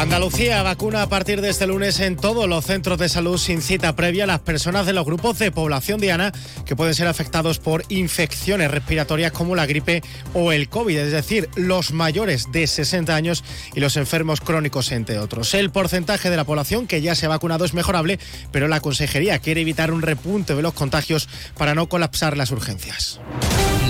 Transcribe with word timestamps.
Andalucía 0.00 0.62
vacuna 0.62 1.02
a 1.02 1.08
partir 1.10 1.42
de 1.42 1.50
este 1.50 1.66
lunes 1.66 2.00
en 2.00 2.16
todos 2.16 2.48
los 2.48 2.64
centros 2.64 2.98
de 2.98 3.10
salud 3.10 3.36
sin 3.36 3.60
cita 3.60 3.94
previa 3.94 4.24
a 4.24 4.26
las 4.26 4.40
personas 4.40 4.86
de 4.86 4.94
los 4.94 5.04
grupos 5.04 5.38
de 5.38 5.52
población 5.52 6.00
diana 6.00 6.32
que 6.64 6.74
pueden 6.74 6.94
ser 6.94 7.06
afectados 7.06 7.58
por 7.58 7.84
infecciones 7.90 8.70
respiratorias 8.70 9.30
como 9.30 9.54
la 9.54 9.66
gripe 9.66 10.02
o 10.32 10.52
el 10.52 10.70
COVID, 10.70 10.96
es 10.96 11.12
decir, 11.12 11.50
los 11.54 11.92
mayores 11.92 12.50
de 12.50 12.66
60 12.66 13.14
años 13.14 13.44
y 13.74 13.80
los 13.80 13.98
enfermos 13.98 14.40
crónicos, 14.40 14.90
entre 14.90 15.18
otros. 15.18 15.52
El 15.52 15.70
porcentaje 15.70 16.30
de 16.30 16.36
la 16.38 16.44
población 16.44 16.86
que 16.86 17.02
ya 17.02 17.14
se 17.14 17.26
ha 17.26 17.28
vacunado 17.28 17.66
es 17.66 17.74
mejorable, 17.74 18.18
pero 18.52 18.68
la 18.68 18.80
Consejería 18.80 19.38
quiere 19.38 19.60
evitar 19.60 19.92
un 19.92 20.00
repunte 20.00 20.54
de 20.54 20.62
los 20.62 20.72
contagios 20.72 21.28
para 21.58 21.74
no 21.74 21.90
colapsar 21.90 22.38
las 22.38 22.52
urgencias. 22.52 23.20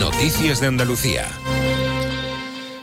Noticias 0.00 0.60
de 0.60 0.66
Andalucía. 0.66 1.28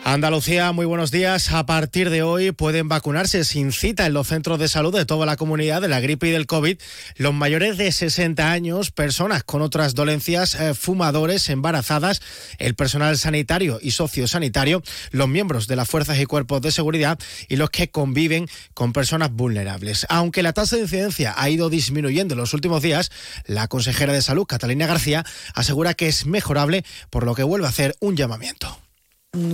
Andalucía, 0.09 0.71
muy 0.71 0.85
buenos 0.85 1.11
días. 1.11 1.52
A 1.52 1.66
partir 1.66 2.09
de 2.09 2.23
hoy 2.23 2.53
pueden 2.53 2.88
vacunarse 2.88 3.43
sin 3.43 3.73
cita 3.73 4.05
en 4.05 4.13
los 4.13 4.27
centros 4.27 4.57
de 4.57 4.70
salud 4.70 4.95
de 4.95 5.05
toda 5.05 5.25
la 5.25 5.35
comunidad 5.35 5.81
de 5.81 5.89
la 5.89 5.99
gripe 5.99 6.29
y 6.29 6.31
del 6.31 6.45
COVID 6.45 6.79
los 7.17 7.34
mayores 7.34 7.75
de 7.75 7.91
60 7.91 8.49
años, 8.49 8.91
personas 8.91 9.43
con 9.43 9.62
otras 9.62 9.95
dolencias, 9.95 10.55
eh, 10.55 10.73
fumadores, 10.75 11.49
embarazadas, 11.49 12.21
el 12.57 12.73
personal 12.73 13.17
sanitario 13.17 13.79
y 13.81 13.91
sociosanitario, 13.91 14.81
los 15.12 15.27
miembros 15.27 15.67
de 15.67 15.75
las 15.75 15.89
fuerzas 15.89 16.17
y 16.21 16.26
cuerpos 16.26 16.62
de 16.62 16.71
seguridad 16.71 17.20
y 17.49 17.57
los 17.57 17.70
que 17.70 17.91
conviven 17.91 18.48
con 18.73 18.93
personas 18.93 19.34
vulnerables. 19.34 20.05
Aunque 20.07 20.41
la 20.41 20.53
tasa 20.53 20.77
de 20.77 20.84
incidencia 20.84 21.34
ha 21.35 21.49
ido 21.49 21.70
disminuyendo 21.70 22.34
en 22.34 22.39
los 22.39 22.53
últimos 22.53 22.81
días, 22.81 23.12
la 23.45 23.67
consejera 23.67 24.13
de 24.13 24.21
salud, 24.21 24.45
Catalina 24.45 24.87
García, 24.87 25.26
asegura 25.53 25.95
que 25.95 26.07
es 26.07 26.26
mejorable, 26.26 26.85
por 27.09 27.26
lo 27.26 27.35
que 27.35 27.43
vuelve 27.43 27.65
a 27.65 27.71
hacer 27.71 27.98
un 27.99 28.15
llamamiento 28.15 28.87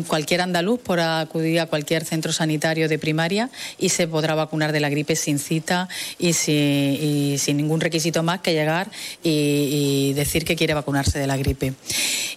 cualquier 0.08 0.42
andaluz 0.42 0.80
podrá 0.80 1.20
acudir 1.20 1.60
a 1.60 1.66
cualquier 1.66 2.06
centro 2.06 2.32
sanitario 2.32 2.88
de 2.90 3.00
primaria 3.00 3.50
y 3.78 3.90
se 3.90 4.08
podrá 4.08 4.36
vacunar 4.36 4.72
de 4.72 4.80
la 4.80 4.90
gripe 4.90 5.16
sin 5.16 5.40
cita 5.40 5.88
y 6.18 6.34
sin, 6.34 7.58
ningún 7.58 7.82
requisito 7.82 8.24
más 8.24 8.42
que 8.42 8.54
llegar 8.54 8.90
y, 9.24 10.14
decir 10.14 10.46
que 10.46 10.56
quiere 10.56 10.74
vacunarse 10.74 11.20
de 11.20 11.28
la 11.28 11.38
gripe. 11.38 11.74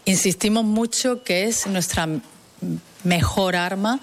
Insistimos 0.04 0.64
mucho 0.64 1.22
que 1.22 1.44
es 1.44 1.66
nuestra 1.66 2.08
mejor 3.04 3.56
arma 3.56 4.00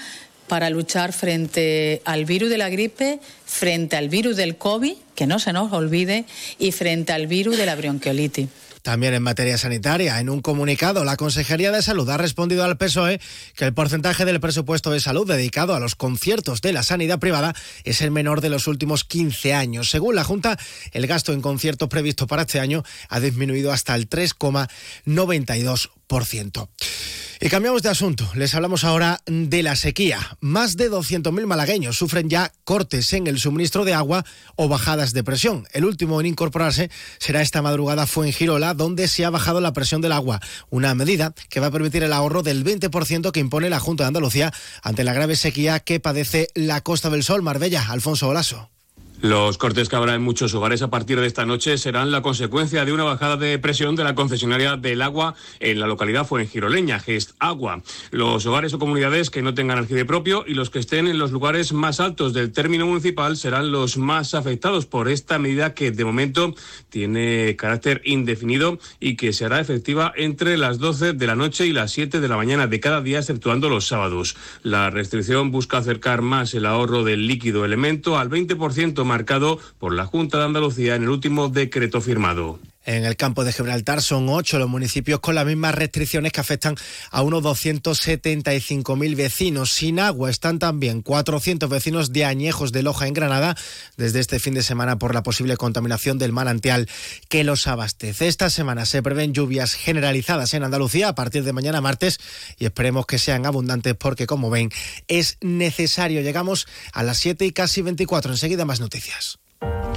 para 0.47 0.69
luchar 0.69 1.13
frente 1.13 2.01
al 2.05 2.25
virus 2.25 2.49
de 2.49 2.57
la 2.57 2.69
gripe, 2.69 3.19
frente 3.45 3.95
al 3.95 4.09
virus 4.09 4.35
del 4.35 4.57
COVID, 4.57 4.93
que 5.15 5.25
no 5.25 5.39
se 5.39 5.53
nos 5.53 5.71
olvide, 5.73 6.25
y 6.59 6.71
frente 6.71 7.13
al 7.13 7.27
virus 7.27 7.57
de 7.57 7.65
la 7.65 7.75
bronquiolitis. 7.75 8.47
También 8.83 9.13
en 9.13 9.23
materia 9.23 9.57
sanitaria, 9.57 10.19
en 10.19 10.29
un 10.29 10.41
comunicado, 10.41 11.05
la 11.05 11.15
Consejería 11.15 11.71
de 11.71 11.81
Salud 11.81 12.09
ha 12.09 12.17
respondido 12.17 12.65
al 12.65 12.75
PSOE 12.75 13.21
que 13.55 13.63
el 13.63 13.73
porcentaje 13.73 14.25
del 14.25 14.41
presupuesto 14.41 14.91
de 14.91 14.99
salud 14.99 15.25
dedicado 15.25 15.73
a 15.73 15.79
los 15.79 15.95
conciertos 15.95 16.61
de 16.61 16.73
la 16.73 16.83
sanidad 16.83 17.17
privada 17.17 17.55
es 17.85 18.01
el 18.01 18.11
menor 18.11 18.41
de 18.41 18.49
los 18.49 18.67
últimos 18.67 19.05
15 19.05 19.53
años. 19.53 19.89
Según 19.89 20.15
la 20.15 20.25
Junta, 20.25 20.59
el 20.91 21.07
gasto 21.07 21.31
en 21.31 21.41
conciertos 21.41 21.87
previsto 21.87 22.27
para 22.27 22.41
este 22.41 22.59
año 22.59 22.83
ha 23.07 23.21
disminuido 23.21 23.71
hasta 23.71 23.95
el 23.95 24.09
3,92%. 24.09 25.89
Y 27.45 27.49
cambiamos 27.49 27.83
de 27.83 27.89
asunto. 27.89 28.29
Les 28.35 28.55
hablamos 28.55 28.85
ahora 28.85 29.19
de 29.25 29.63
la 29.63 29.75
sequía. 29.75 30.37
Más 30.39 30.77
de 30.77 30.89
200.000 30.89 31.45
malagueños 31.45 31.97
sufren 31.97 32.29
ya 32.29 32.53
cortes 32.63 33.11
en 33.11 33.27
el 33.27 33.37
suministro 33.37 33.83
de 33.83 33.93
agua 33.93 34.23
o 34.55 34.69
bajadas 34.69 35.11
de 35.11 35.25
presión. 35.25 35.67
El 35.73 35.83
último 35.83 36.21
en 36.21 36.27
incorporarse 36.27 36.89
será 37.19 37.41
esta 37.41 37.61
madrugada 37.61 38.07
fue 38.07 38.29
en 38.29 38.77
donde 38.77 39.09
se 39.09 39.25
ha 39.25 39.29
bajado 39.29 39.59
la 39.59 39.73
presión 39.73 39.99
del 39.99 40.13
agua, 40.13 40.39
una 40.69 40.95
medida 40.95 41.33
que 41.49 41.59
va 41.59 41.67
a 41.67 41.71
permitir 41.71 42.03
el 42.03 42.13
ahorro 42.13 42.43
del 42.43 42.63
20% 42.63 43.31
que 43.31 43.41
impone 43.41 43.69
la 43.69 43.81
Junta 43.81 44.05
de 44.05 44.07
Andalucía 44.07 44.53
ante 44.81 45.03
la 45.03 45.13
grave 45.13 45.35
sequía 45.35 45.81
que 45.81 45.99
padece 45.99 46.47
la 46.55 46.79
Costa 46.79 47.09
del 47.09 47.23
Sol, 47.23 47.41
Marbella. 47.41 47.89
Alfonso 47.89 48.29
Olaso. 48.29 48.72
Los 49.23 49.57
cortes 49.57 49.87
que 49.87 49.95
habrá 49.95 50.15
en 50.15 50.21
muchos 50.21 50.53
hogares 50.53 50.81
a 50.81 50.89
partir 50.89 51.17
de 51.17 51.27
esta 51.27 51.45
noche 51.45 51.77
serán 51.77 52.11
la 52.11 52.21
consecuencia 52.21 52.83
de 52.83 52.91
una 52.91 53.05
bajada 53.05 53.37
de 53.37 53.57
presión 53.57 53.95
de 53.95 54.03
la 54.03 54.15
concesionaria 54.15 54.75
del 54.75 55.01
agua 55.01 55.33
en 55.61 55.79
la 55.79 55.87
localidad 55.87 56.27
Fuengiroleña, 56.27 56.99
Gest 56.99 57.31
Agua. 57.39 57.81
Los 58.11 58.45
hogares 58.45 58.73
o 58.73 58.79
comunidades 58.79 59.29
que 59.29 59.41
no 59.41 59.53
tengan 59.53 59.77
aljibe 59.77 60.03
propio 60.03 60.43
y 60.45 60.55
los 60.55 60.69
que 60.69 60.79
estén 60.79 61.07
en 61.07 61.19
los 61.19 61.31
lugares 61.31 61.71
más 61.71 62.01
altos 62.01 62.33
del 62.33 62.51
término 62.51 62.85
municipal 62.85 63.37
serán 63.37 63.71
los 63.71 63.95
más 63.95 64.33
afectados 64.33 64.87
por 64.87 65.07
esta 65.07 65.39
medida 65.39 65.73
que 65.73 65.91
de 65.91 66.03
momento 66.03 66.53
tiene 66.89 67.55
carácter 67.55 68.01
indefinido 68.03 68.77
y 68.99 69.15
que 69.15 69.31
será 69.31 69.61
efectiva 69.61 70.11
entre 70.17 70.57
las 70.57 70.79
12 70.79 71.13
de 71.13 71.27
la 71.27 71.35
noche 71.35 71.65
y 71.65 71.71
las 71.71 71.93
7 71.93 72.19
de 72.19 72.27
la 72.27 72.35
mañana 72.35 72.67
de 72.67 72.81
cada 72.81 72.99
día, 72.99 73.19
exceptuando 73.19 73.69
los 73.69 73.87
sábados. 73.87 74.35
La 74.63 74.89
restricción 74.89 75.49
busca 75.49 75.77
acercar 75.77 76.21
más 76.21 76.53
el 76.55 76.65
ahorro 76.65 77.05
del 77.05 77.25
líquido 77.25 77.63
elemento 77.63 78.17
al 78.17 78.29
20% 78.29 79.05
más 79.05 79.12
marcado 79.13 79.59
por 79.77 79.93
la 79.93 80.07
Junta 80.07 80.39
de 80.39 80.45
Andalucía 80.45 80.95
en 80.95 81.03
el 81.03 81.09
último 81.09 81.49
decreto 81.49 82.01
firmado. 82.01 82.59
En 82.85 83.05
el 83.05 83.15
campo 83.15 83.43
de 83.45 83.53
Gibraltar 83.53 84.01
son 84.01 84.27
ocho 84.27 84.59
los 84.59 84.69
municipios 84.69 85.21
con 85.21 85.35
las 85.35 85.45
mismas 85.45 85.73
restricciones 85.73 86.31
que 86.31 86.41
afectan 86.41 86.75
a 87.11 87.21
unos 87.21 87.41
275.000 87.43 89.15
vecinos. 89.15 89.71
Sin 89.71 89.99
agua 89.99 90.29
están 90.29 90.59
también 90.59 91.01
400 91.01 91.69
vecinos 91.69 92.11
de 92.11 92.25
Añejos 92.25 92.71
de 92.71 92.83
Loja 92.83 93.07
en 93.07 93.13
Granada 93.13 93.55
desde 93.95 94.19
este 94.19 94.39
fin 94.39 94.53
de 94.53 94.63
semana 94.63 94.97
por 94.97 95.13
la 95.13 95.23
posible 95.23 95.55
contaminación 95.55 96.17
del 96.17 96.33
manantial 96.33 96.89
que 97.29 97.43
los 97.43 97.67
abastece. 97.67 98.27
Esta 98.27 98.49
semana 98.49 98.85
se 98.85 99.01
prevén 99.01 99.33
lluvias 99.33 99.75
generalizadas 99.75 100.53
en 100.53 100.63
Andalucía 100.63 101.07
a 101.09 101.15
partir 101.15 101.43
de 101.43 101.53
mañana 101.53 101.79
martes 101.79 102.19
y 102.57 102.65
esperemos 102.65 103.05
que 103.05 103.17
sean 103.17 103.45
abundantes 103.45 103.95
porque 103.95 104.27
como 104.27 104.49
ven 104.49 104.69
es 105.07 105.37
necesario. 105.41 106.21
Llegamos 106.21 106.67
a 106.91 107.03
las 107.03 107.17
7 107.17 107.45
y 107.45 107.51
casi 107.51 107.81
24. 107.81 108.33
Enseguida 108.33 108.65
más 108.65 108.79
noticias. 108.79 109.39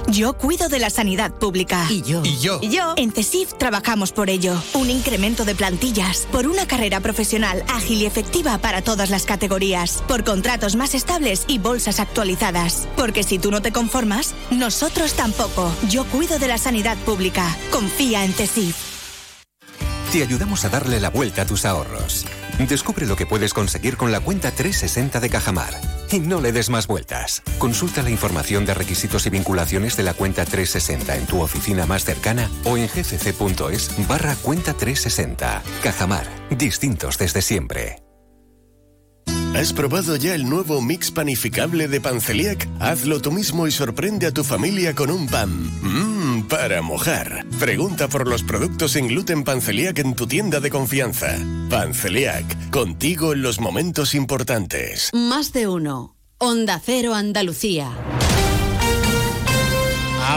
Yo 0.09 0.33
cuido 0.33 0.69
de 0.69 0.79
la 0.79 0.89
sanidad 0.89 1.33
pública. 1.33 1.85
Y 1.89 2.01
yo. 2.01 2.21
Y 2.23 2.39
yo. 2.39 2.59
Y 2.61 2.69
yo. 2.69 2.93
En 2.95 3.11
CESIF 3.11 3.53
trabajamos 3.57 4.13
por 4.13 4.29
ello. 4.29 4.53
Un 4.73 4.89
incremento 4.89 5.43
de 5.43 5.53
plantillas. 5.53 6.27
Por 6.31 6.47
una 6.47 6.65
carrera 6.65 7.01
profesional 7.01 7.63
ágil 7.67 8.01
y 8.01 8.05
efectiva 8.05 8.57
para 8.57 8.81
todas 8.81 9.09
las 9.09 9.25
categorías. 9.25 10.03
Por 10.07 10.23
contratos 10.23 10.77
más 10.77 10.95
estables 10.95 11.43
y 11.47 11.59
bolsas 11.59 11.99
actualizadas. 11.99 12.87
Porque 12.95 13.23
si 13.23 13.37
tú 13.37 13.51
no 13.51 13.61
te 13.61 13.73
conformas, 13.73 14.33
nosotros 14.49 15.13
tampoco. 15.13 15.71
Yo 15.89 16.05
cuido 16.05 16.39
de 16.39 16.47
la 16.47 16.57
sanidad 16.57 16.97
pública. 16.99 17.57
Confía 17.71 18.23
en 18.23 18.33
CESIF. 18.33 18.75
Te 20.13 20.23
ayudamos 20.23 20.63
a 20.63 20.69
darle 20.69 21.01
la 21.01 21.09
vuelta 21.09 21.41
a 21.41 21.45
tus 21.45 21.65
ahorros. 21.65 22.25
Descubre 22.59 23.05
lo 23.05 23.17
que 23.17 23.25
puedes 23.25 23.53
conseguir 23.53 23.97
con 23.97 24.13
la 24.13 24.21
cuenta 24.21 24.51
360 24.51 25.19
de 25.19 25.29
Cajamar. 25.29 25.96
Y 26.11 26.19
no 26.19 26.41
le 26.41 26.51
des 26.51 26.69
más 26.69 26.87
vueltas. 26.87 27.43
Consulta 27.57 28.01
la 28.01 28.09
información 28.09 28.65
de 28.65 28.73
requisitos 28.73 29.25
y 29.25 29.29
vinculaciones 29.29 29.97
de 29.97 30.03
la 30.03 30.13
cuenta 30.13 30.45
360 30.45 31.15
en 31.15 31.25
tu 31.25 31.41
oficina 31.41 31.85
más 31.85 32.05
cercana 32.05 32.49
o 32.63 32.77
en 32.77 32.87
gcc.es 32.87 34.07
barra 34.07 34.35
cuenta 34.35 34.73
360. 34.73 35.63
Cajamar. 35.83 36.27
Distintos 36.49 37.17
desde 37.17 37.41
siempre. 37.41 38.06
¿Has 39.55 39.73
probado 39.73 40.15
ya 40.15 40.35
el 40.35 40.47
nuevo 40.47 40.81
mix 40.81 41.09
panificable 41.09 41.87
de 41.87 41.99
Panceliac? 41.99 42.69
Hazlo 42.79 43.21
tú 43.21 43.31
mismo 43.31 43.65
y 43.67 43.71
sorprende 43.71 44.27
a 44.27 44.31
tu 44.31 44.43
familia 44.43 44.93
con 44.93 45.09
un 45.09 45.27
pan. 45.27 45.49
Mmm, 45.81 46.43
para 46.43 46.81
mojar. 46.81 47.45
Pregunta 47.59 48.07
por 48.07 48.27
los 48.27 48.43
productos 48.43 48.91
sin 48.91 49.07
gluten 49.07 49.43
Panceliac 49.43 49.97
en 49.99 50.13
tu 50.13 50.27
tienda 50.27 50.59
de 50.59 50.69
confianza. 50.69 51.37
Panceliac, 51.69 52.69
contigo 52.69 53.33
en 53.33 53.41
los 53.41 53.59
momentos 53.59 54.13
importantes. 54.13 55.09
Más 55.13 55.53
de 55.53 55.67
uno. 55.67 56.15
Onda 56.37 56.79
Cero 56.83 57.15
Andalucía. 57.15 57.89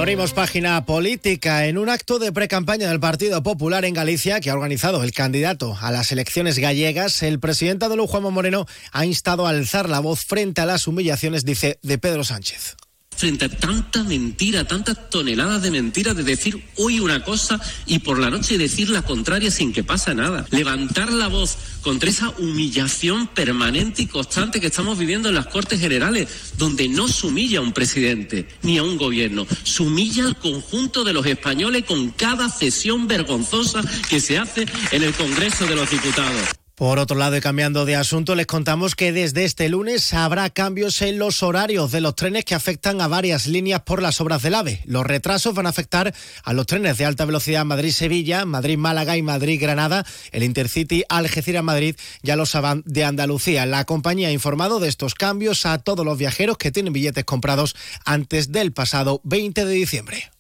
Abrimos 0.01 0.33
página 0.33 0.83
política 0.87 1.67
en 1.67 1.77
un 1.77 1.91
acto 1.91 2.19
de 2.19 2.33
precampaña 2.33 2.89
del 2.89 3.01
Partido 3.01 3.43
Popular 3.43 3.85
en 3.85 3.93
Galicia 3.93 4.41
que 4.41 4.49
ha 4.49 4.55
organizado 4.55 5.05
el 5.05 5.13
candidato 5.13 5.77
a 5.79 5.93
las 5.93 6.11
elecciones 6.11 6.59
gallegas. 6.59 7.23
El 7.23 7.39
presidente 7.39 7.87
de 7.87 8.07
Juanma 8.07 8.31
Moreno 8.31 8.65
ha 8.93 9.05
instado 9.05 9.47
a 9.47 9.51
alzar 9.51 9.91
la 9.91 10.01
voz 10.01 10.25
frente 10.25 10.63
a 10.63 10.67
las 10.67 10.87
humillaciones, 10.87 11.45
dice, 11.45 11.79
de 11.83 11.99
Pedro 11.99 12.25
Sánchez 12.25 12.77
frente 13.21 13.45
a 13.45 13.49
tanta 13.51 14.03
mentira, 14.03 14.67
tantas 14.67 15.11
toneladas 15.11 15.61
de 15.61 15.71
mentiras, 15.71 16.17
de 16.17 16.23
decir 16.23 16.65
hoy 16.79 17.01
una 17.01 17.23
cosa 17.23 17.61
y 17.87 17.99
por 17.99 18.19
la 18.19 18.31
noche 18.31 18.57
decir 18.57 18.89
la 18.89 19.03
contraria 19.03 19.51
sin 19.51 19.75
que 19.75 19.85
pasa 19.85 20.15
nada. 20.15 20.47
Levantar 20.51 21.13
la 21.13 21.29
voz 21.29 21.59
contra 21.83 22.09
esa 22.09 22.31
humillación 22.31 23.27
permanente 23.29 24.03
y 24.03 24.07
constante 24.07 24.59
que 24.59 24.69
estamos 24.69 24.99
viviendo 24.99 25.29
en 25.29 25.35
las 25.35 25.49
Cortes 25.49 25.81
Generales, 25.81 26.29
donde 26.57 26.89
no 26.89 27.09
se 27.09 27.27
humilla 27.27 27.59
a 27.59 27.63
un 27.63 27.75
presidente 27.75 28.49
ni 28.63 28.79
a 28.79 28.83
un 28.83 28.97
gobierno, 28.97 29.47
se 29.65 29.83
humilla 29.83 30.25
al 30.25 30.39
conjunto 30.39 31.05
de 31.05 31.13
los 31.13 31.27
españoles 31.27 31.85
con 31.85 32.11
cada 32.11 32.49
cesión 32.49 33.07
vergonzosa 33.07 33.83
que 34.09 34.21
se 34.21 34.39
hace 34.39 34.67
en 34.93 35.03
el 35.03 35.13
Congreso 35.13 35.67
de 35.67 35.77
los 35.77 35.91
Diputados. 35.91 36.60
Por 36.81 36.99
otro 36.99 37.19
lado, 37.19 37.37
y 37.37 37.43
cambiando 37.43 37.85
de 37.85 37.95
asunto, 37.95 38.35
les 38.35 38.47
contamos 38.47 38.95
que 38.95 39.13
desde 39.13 39.45
este 39.45 39.69
lunes 39.69 40.15
habrá 40.15 40.49
cambios 40.49 41.03
en 41.03 41.19
los 41.19 41.43
horarios 41.43 41.93
de 41.93 42.01
los 42.01 42.15
trenes 42.15 42.47
que 42.47 42.55
afectan 42.55 43.03
a 43.03 43.07
varias 43.07 43.47
líneas 43.47 43.83
por 43.83 44.01
las 44.01 44.19
obras 44.23 44.41
del 44.41 44.55
AVE. 44.55 44.81
Los 44.87 45.05
retrasos 45.05 45.55
van 45.55 45.67
a 45.67 45.69
afectar 45.69 46.15
a 46.43 46.53
los 46.55 46.65
trenes 46.65 46.97
de 46.97 47.05
alta 47.05 47.27
velocidad 47.27 47.67
Madrid-Sevilla, 47.67 48.47
Madrid-Málaga 48.47 49.19
y 49.19 49.23
Madrid-Granada, 49.23 50.07
el 50.33 50.43
Intercity 50.43 51.05
Algeciras-Madrid 51.11 51.97
y 52.23 52.31
a 52.31 52.37
los 52.37 52.57
de 52.87 53.05
Andalucía. 53.05 53.67
La 53.67 53.85
compañía 53.85 54.29
ha 54.29 54.33
informado 54.33 54.81
de 54.81 54.89
estos 54.89 55.15
cambios 55.15 55.67
a 55.67 55.77
todos 55.77 56.07
los 56.07 56.17
viajeros 56.17 56.57
que 56.57 56.73
tienen 56.73 56.95
billetes 56.95 57.27
comprados 57.27 57.77
antes 58.07 58.53
del 58.53 58.73
pasado 58.73 59.21
20 59.25 59.67
de 59.67 59.75
diciembre. 59.75 60.31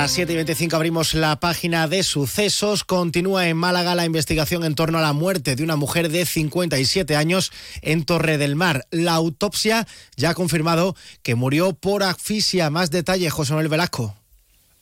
A 0.00 0.04
las 0.04 0.12
7 0.12 0.32
y 0.32 0.36
25 0.36 0.76
abrimos 0.76 1.12
la 1.12 1.38
página 1.40 1.86
de 1.86 2.02
sucesos. 2.02 2.84
Continúa 2.84 3.48
en 3.48 3.58
Málaga 3.58 3.94
la 3.94 4.06
investigación 4.06 4.64
en 4.64 4.74
torno 4.74 4.96
a 4.96 5.02
la 5.02 5.12
muerte 5.12 5.56
de 5.56 5.62
una 5.62 5.76
mujer 5.76 6.08
de 6.08 6.24
57 6.24 7.16
años 7.16 7.52
en 7.82 8.06
Torre 8.06 8.38
del 8.38 8.56
Mar. 8.56 8.86
La 8.90 9.12
autopsia 9.12 9.86
ya 10.16 10.30
ha 10.30 10.34
confirmado 10.34 10.96
que 11.22 11.34
murió 11.34 11.74
por 11.74 12.02
asfixia. 12.02 12.70
Más 12.70 12.90
detalles, 12.90 13.30
José 13.30 13.52
Manuel 13.52 13.68
Velasco. 13.68 14.19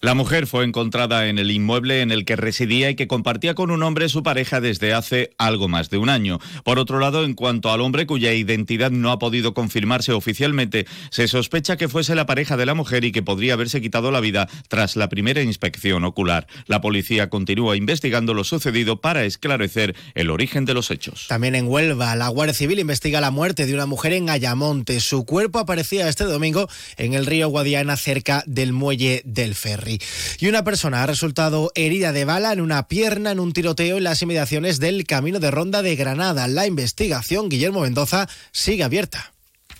La 0.00 0.14
mujer 0.14 0.46
fue 0.46 0.62
encontrada 0.62 1.26
en 1.26 1.40
el 1.40 1.50
inmueble 1.50 2.02
en 2.02 2.12
el 2.12 2.24
que 2.24 2.36
residía 2.36 2.88
y 2.88 2.94
que 2.94 3.08
compartía 3.08 3.56
con 3.56 3.72
un 3.72 3.82
hombre 3.82 4.08
su 4.08 4.22
pareja 4.22 4.60
desde 4.60 4.94
hace 4.94 5.30
algo 5.38 5.66
más 5.66 5.90
de 5.90 5.98
un 5.98 6.08
año. 6.08 6.38
Por 6.62 6.78
otro 6.78 7.00
lado, 7.00 7.24
en 7.24 7.34
cuanto 7.34 7.72
al 7.72 7.80
hombre 7.80 8.06
cuya 8.06 8.32
identidad 8.32 8.92
no 8.92 9.10
ha 9.10 9.18
podido 9.18 9.54
confirmarse 9.54 10.12
oficialmente, 10.12 10.86
se 11.10 11.26
sospecha 11.26 11.76
que 11.76 11.88
fuese 11.88 12.14
la 12.14 12.26
pareja 12.26 12.56
de 12.56 12.64
la 12.64 12.74
mujer 12.74 13.02
y 13.04 13.10
que 13.10 13.24
podría 13.24 13.54
haberse 13.54 13.80
quitado 13.80 14.12
la 14.12 14.20
vida 14.20 14.48
tras 14.68 14.94
la 14.94 15.08
primera 15.08 15.42
inspección 15.42 16.04
ocular. 16.04 16.46
La 16.66 16.80
policía 16.80 17.28
continúa 17.28 17.76
investigando 17.76 18.34
lo 18.34 18.44
sucedido 18.44 19.00
para 19.00 19.24
esclarecer 19.24 19.96
el 20.14 20.30
origen 20.30 20.64
de 20.64 20.74
los 20.74 20.92
hechos. 20.92 21.26
También 21.26 21.56
en 21.56 21.66
Huelva, 21.66 22.14
la 22.14 22.28
Guardia 22.28 22.54
Civil 22.54 22.78
investiga 22.78 23.20
la 23.20 23.32
muerte 23.32 23.66
de 23.66 23.74
una 23.74 23.86
mujer 23.86 24.12
en 24.12 24.30
Ayamonte. 24.30 25.00
Su 25.00 25.24
cuerpo 25.24 25.58
aparecía 25.58 26.08
este 26.08 26.22
domingo 26.22 26.68
en 26.98 27.14
el 27.14 27.26
río 27.26 27.48
Guadiana 27.48 27.96
cerca 27.96 28.44
del 28.46 28.72
muelle 28.72 29.22
del 29.24 29.56
ferry. 29.56 29.87
Y 29.88 30.48
una 30.48 30.64
persona 30.64 31.02
ha 31.02 31.06
resultado 31.06 31.72
herida 31.74 32.12
de 32.12 32.24
bala 32.24 32.52
en 32.52 32.60
una 32.60 32.88
pierna 32.88 33.32
en 33.32 33.40
un 33.40 33.52
tiroteo 33.52 33.96
en 33.96 34.04
las 34.04 34.20
inmediaciones 34.22 34.80
del 34.80 35.04
Camino 35.06 35.40
de 35.40 35.50
Ronda 35.50 35.82
de 35.82 35.96
Granada. 35.96 36.48
La 36.48 36.66
investigación, 36.66 37.48
Guillermo 37.48 37.80
Mendoza, 37.80 38.28
sigue 38.52 38.84
abierta. 38.84 39.32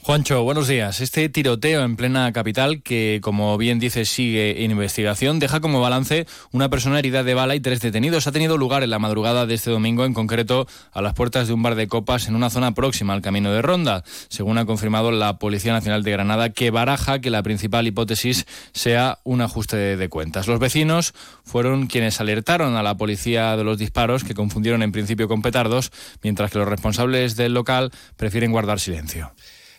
Juancho, 0.08 0.42
buenos 0.42 0.68
días. 0.68 1.02
Este 1.02 1.28
tiroteo 1.28 1.84
en 1.84 1.94
plena 1.94 2.32
capital, 2.32 2.80
que 2.80 3.20
como 3.22 3.58
bien 3.58 3.78
dice 3.78 4.06
sigue 4.06 4.64
en 4.64 4.70
investigación, 4.70 5.38
deja 5.38 5.60
como 5.60 5.82
balance 5.82 6.26
una 6.50 6.70
persona 6.70 6.98
herida 6.98 7.24
de 7.24 7.34
bala 7.34 7.54
y 7.54 7.60
tres 7.60 7.82
detenidos. 7.82 8.26
Ha 8.26 8.32
tenido 8.32 8.56
lugar 8.56 8.82
en 8.82 8.88
la 8.88 8.98
madrugada 8.98 9.44
de 9.44 9.52
este 9.52 9.70
domingo, 9.70 10.06
en 10.06 10.14
concreto 10.14 10.66
a 10.92 11.02
las 11.02 11.12
puertas 11.12 11.46
de 11.46 11.52
un 11.52 11.62
bar 11.62 11.74
de 11.74 11.88
copas 11.88 12.26
en 12.26 12.36
una 12.36 12.48
zona 12.48 12.72
próxima 12.72 13.12
al 13.12 13.20
camino 13.20 13.52
de 13.52 13.60
Ronda, 13.60 14.02
según 14.30 14.56
ha 14.56 14.64
confirmado 14.64 15.10
la 15.10 15.38
Policía 15.38 15.74
Nacional 15.74 16.02
de 16.02 16.12
Granada, 16.12 16.54
que 16.54 16.70
baraja 16.70 17.18
que 17.18 17.28
la 17.28 17.42
principal 17.42 17.86
hipótesis 17.86 18.46
sea 18.72 19.18
un 19.24 19.42
ajuste 19.42 19.98
de 19.98 20.08
cuentas. 20.08 20.48
Los 20.48 20.58
vecinos 20.58 21.12
fueron 21.44 21.86
quienes 21.86 22.18
alertaron 22.18 22.76
a 22.76 22.82
la 22.82 22.96
policía 22.96 23.58
de 23.58 23.64
los 23.64 23.76
disparos, 23.76 24.24
que 24.24 24.32
confundieron 24.32 24.82
en 24.82 24.90
principio 24.90 25.28
con 25.28 25.42
petardos, 25.42 25.92
mientras 26.22 26.50
que 26.50 26.60
los 26.60 26.68
responsables 26.68 27.36
del 27.36 27.52
local 27.52 27.90
prefieren 28.16 28.52
guardar 28.52 28.80
silencio. 28.80 29.34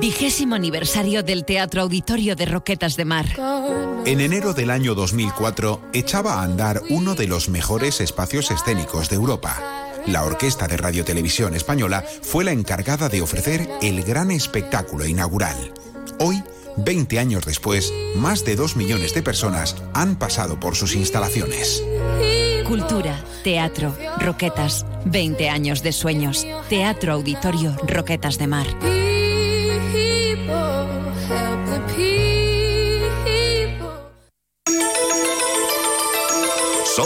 Vigésimo 0.00 0.54
aniversario 0.54 1.22
del 1.22 1.44
Teatro 1.44 1.80
Auditorio 1.80 2.36
de 2.36 2.44
Roquetas 2.44 2.96
de 2.96 3.04
Mar. 3.06 3.26
En 4.04 4.20
enero 4.20 4.52
del 4.52 4.70
año 4.70 4.94
2004 4.94 5.80
echaba 5.94 6.34
a 6.34 6.42
andar 6.42 6.82
uno 6.90 7.14
de 7.14 7.26
los 7.26 7.48
mejores 7.48 8.00
espacios 8.00 8.50
escénicos 8.50 9.08
de 9.08 9.16
Europa. 9.16 9.56
La 10.06 10.24
Orquesta 10.24 10.68
de 10.68 10.76
Radio 10.76 11.04
Televisión 11.04 11.54
Española 11.54 12.04
fue 12.22 12.44
la 12.44 12.52
encargada 12.52 13.08
de 13.08 13.22
ofrecer 13.22 13.68
el 13.80 14.04
gran 14.04 14.30
espectáculo 14.30 15.06
inaugural. 15.06 15.72
Hoy, 16.18 16.42
20 16.76 17.18
años 17.18 17.46
después, 17.46 17.92
más 18.16 18.44
de 18.44 18.54
2 18.54 18.76
millones 18.76 19.14
de 19.14 19.22
personas 19.22 19.76
han 19.94 20.16
pasado 20.16 20.60
por 20.60 20.76
sus 20.76 20.94
instalaciones. 20.94 21.82
Cultura, 22.68 23.18
teatro, 23.42 23.96
Roquetas, 24.18 24.84
20 25.06 25.48
años 25.48 25.82
de 25.82 25.92
sueños. 25.92 26.46
Teatro 26.68 27.14
Auditorio 27.14 27.74
Roquetas 27.86 28.38
de 28.38 28.46
Mar. 28.46 28.66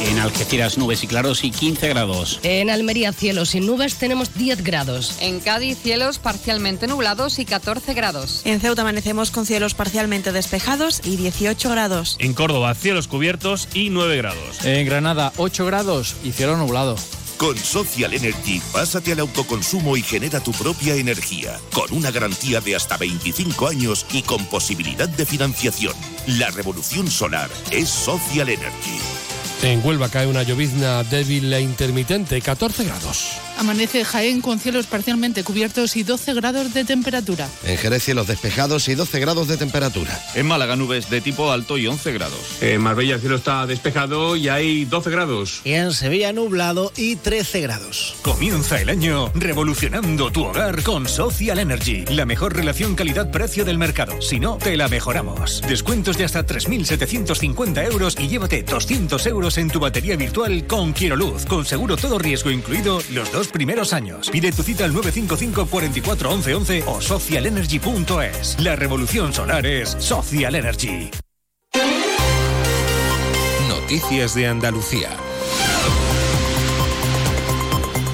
En 0.00 0.18
Algeciras 0.18 0.76
nubes 0.78 1.02
y 1.02 1.06
claros 1.06 1.42
y 1.42 1.50
15 1.50 1.88
grados. 1.88 2.40
En 2.42 2.70
Almería 2.70 3.12
cielos 3.12 3.54
y 3.54 3.60
nubes 3.60 3.96
tenemos 3.96 4.34
10 4.34 4.62
grados. 4.62 5.16
En 5.20 5.40
Cádiz 5.40 5.78
cielos 5.82 6.18
parcialmente 6.18 6.86
nublados 6.86 7.38
y 7.38 7.44
14 7.44 7.94
grados. 7.94 8.42
En 8.44 8.60
Ceuta 8.60 8.82
amanecemos 8.82 9.30
con 9.30 9.46
cielos 9.46 9.74
parcialmente 9.74 10.32
despejados 10.32 11.00
y 11.04 11.16
18 11.16 11.70
grados. 11.70 12.16
En 12.20 12.34
Córdoba 12.34 12.74
cielos 12.74 13.08
cubiertos 13.08 13.68
y 13.72 13.90
9 13.90 14.16
grados. 14.16 14.64
En 14.64 14.86
Granada 14.86 15.32
8 15.38 15.64
grados 15.66 16.16
y 16.22 16.32
cielo 16.32 16.56
nublado. 16.56 16.96
Con 17.38 17.56
Social 17.58 18.14
Energy, 18.14 18.62
pásate 18.72 19.12
al 19.12 19.20
autoconsumo 19.20 19.96
y 19.98 20.02
genera 20.02 20.40
tu 20.40 20.52
propia 20.52 20.94
energía, 20.94 21.58
con 21.72 21.92
una 21.92 22.10
garantía 22.10 22.62
de 22.62 22.74
hasta 22.74 22.96
25 22.96 23.68
años 23.68 24.06
y 24.10 24.22
con 24.22 24.46
posibilidad 24.46 25.08
de 25.08 25.26
financiación. 25.26 25.92
La 26.26 26.50
revolución 26.50 27.10
solar 27.10 27.50
es 27.70 27.90
Social 27.90 28.48
Energy. 28.48 29.15
En 29.62 29.84
Huelva 29.84 30.08
cae 30.08 30.26
una 30.26 30.42
llovizna 30.42 31.02
débil 31.04 31.52
e 31.52 31.60
intermitente, 31.60 32.40
14 32.40 32.84
grados. 32.84 33.45
Amanece 33.58 34.04
Jaén 34.04 34.40
con 34.40 34.58
cielos 34.58 34.86
parcialmente 34.86 35.44
cubiertos 35.44 35.96
y 35.96 36.02
12 36.02 36.34
grados 36.34 36.74
de 36.74 36.84
temperatura. 36.84 37.48
En 37.64 37.78
Jerez 37.78 38.04
cielos 38.04 38.26
despejados 38.26 38.88
y 38.88 38.94
12 38.94 39.18
grados 39.20 39.48
de 39.48 39.56
temperatura. 39.56 40.20
En 40.34 40.46
Málaga 40.46 40.76
nubes 40.76 41.08
de 41.10 41.20
tipo 41.20 41.50
alto 41.50 41.78
y 41.78 41.86
11 41.86 42.12
grados. 42.12 42.40
En 42.60 42.80
Marbella 42.80 43.14
el 43.14 43.20
cielo 43.20 43.36
está 43.36 43.66
despejado 43.66 44.36
y 44.36 44.48
hay 44.48 44.84
12 44.84 45.10
grados. 45.10 45.60
Y 45.64 45.72
en 45.72 45.92
Sevilla 45.92 46.32
nublado 46.32 46.92
y 46.96 47.16
13 47.16 47.60
grados. 47.62 48.14
Comienza 48.22 48.80
el 48.80 48.90
año 48.90 49.30
revolucionando 49.34 50.30
tu 50.30 50.44
hogar 50.44 50.82
con 50.82 51.08
Social 51.08 51.58
Energy, 51.58 52.04
la 52.06 52.26
mejor 52.26 52.54
relación 52.54 52.94
calidad-precio 52.94 53.64
del 53.64 53.78
mercado. 53.78 54.20
Si 54.20 54.38
no, 54.38 54.58
te 54.58 54.76
la 54.76 54.88
mejoramos. 54.88 55.62
Descuentos 55.68 56.18
de 56.18 56.24
hasta 56.24 56.46
3.750 56.46 57.90
euros 57.90 58.16
y 58.18 58.28
llévate 58.28 58.62
200 58.62 59.26
euros 59.26 59.58
en 59.58 59.70
tu 59.70 59.80
batería 59.80 60.16
virtual 60.16 60.66
con 60.66 60.92
Quiero 60.92 61.16
Luz, 61.16 61.46
con 61.46 61.64
seguro 61.64 61.96
todo 61.96 62.18
riesgo 62.18 62.50
incluido 62.50 63.00
los 63.10 63.32
dos 63.32 63.45
primeros 63.48 63.92
años. 63.92 64.30
Pide 64.30 64.52
tu 64.52 64.62
cita 64.62 64.84
al 64.84 64.92
955 64.92 65.66
44 65.66 66.30
11 66.30 66.54
11 66.54 66.84
o 66.86 67.00
socialenergy.es. 67.00 68.60
La 68.60 68.76
revolución 68.76 69.32
solar 69.32 69.66
es 69.66 69.96
Social 69.98 70.54
Energy. 70.54 71.10
Noticias 73.68 74.34
de 74.34 74.48
Andalucía. 74.48 75.10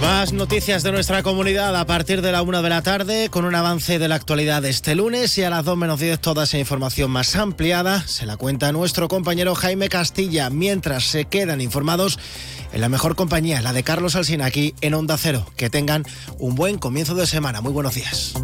Más 0.03 0.33
noticias 0.33 0.83
de 0.83 0.93
nuestra 0.93 1.23
comunidad 1.23 1.75
a 1.77 1.87
partir 1.87 2.21
de 2.21 2.33
la 2.33 2.43
una 2.43 2.61
de 2.61 2.69
la 2.69 2.83
tarde 2.83 3.31
con 3.31 3.45
un 3.45 3.55
avance 3.55 3.99
de 3.99 4.09
la 4.09 4.17
actualidad 4.17 4.65
este 4.65 4.95
lunes 4.95 5.39
y 5.39 5.45
a 5.45 5.51
las 5.51 5.65
dos 5.65 5.79
menos 5.79 6.01
diez 6.01 6.21
toda 6.21 6.45
esa 6.45 6.59
información 6.59 7.11
más 7.11 7.35
ampliada 7.37 8.07
se 8.07 8.27
la 8.27 8.37
cuenta 8.37 8.73
nuestro 8.73 9.09
compañero 9.09 9.55
Jaime 9.55 9.89
Castilla 9.89 10.51
mientras 10.51 11.05
se 11.05 11.25
quedan 11.27 11.61
informados 11.61 12.19
en 12.73 12.81
la 12.81 12.89
mejor 12.89 13.15
compañía, 13.15 13.63
la 13.63 13.73
de 13.73 13.85
Carlos 13.85 14.17
Alsina 14.17 14.47
aquí 14.47 14.75
en 14.81 14.95
Onda 14.95 15.17
Cero. 15.17 15.47
Que 15.57 15.71
tengan 15.71 16.05
un 16.39 16.55
buen 16.55 16.79
comienzo 16.79 17.15
de 17.15 17.27
semana. 17.27 17.61
Muy 17.61 17.73
buenos 17.73 17.95
días. 17.95 18.35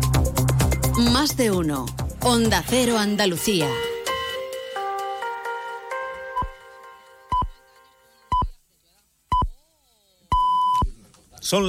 Más 1.13 1.37
de 1.37 1.51
uno. 1.51 1.87
Onda 2.21 2.63
Cero 2.67 2.99
Andalucía. 2.99 3.69
Son 11.49 11.61
las 11.61 11.67